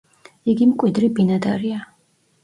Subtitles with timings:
[0.53, 1.83] იგი მკვიდრი ბინადარია.